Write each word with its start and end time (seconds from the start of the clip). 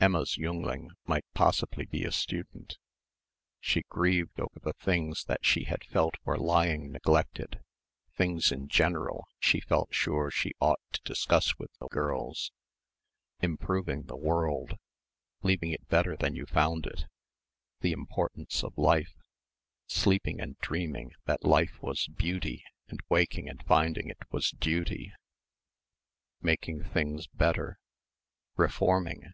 Emma's 0.00 0.36
jüngling 0.36 0.88
might 1.06 1.24
possibly 1.34 1.84
be 1.84 2.04
a 2.04 2.12
student.... 2.12 2.78
She 3.60 3.82
grieved 3.88 4.38
over 4.40 4.58
the 4.60 4.72
things 4.72 5.24
that 5.24 5.44
she 5.44 5.68
felt 5.88 6.16
were 6.24 6.38
lying 6.38 6.90
neglected, 6.90 7.62
"things 8.16 8.50
in 8.52 8.68
general" 8.68 9.26
she 9.40 9.60
felt 9.60 9.92
sure 9.94 10.30
she 10.30 10.52
ought 10.60 10.80
to 10.92 11.00
discuss 11.04 11.58
with 11.58 11.72
the 11.78 11.88
girls... 11.88 12.52
improving 13.40 14.04
the 14.04 14.16
world... 14.16 14.78
leaving 15.42 15.70
it 15.72 15.86
better 15.88 16.16
than 16.16 16.34
you 16.34 16.46
found 16.46 16.86
it... 16.86 17.06
the 17.80 17.92
importance 17.92 18.62
of 18.62 18.76
life... 18.78 19.14
sleeping 19.86 20.40
and 20.40 20.56
dreaming 20.58 21.12
that 21.24 21.44
life 21.44 21.80
was 21.80 22.08
beauty 22.16 22.64
and 22.88 23.00
waking 23.08 23.48
and 23.48 23.64
finding 23.64 24.08
it 24.08 24.22
was 24.30 24.50
duty... 24.52 25.12
making 26.40 26.82
things 26.82 27.26
better, 27.28 27.78
reforming 28.56 29.32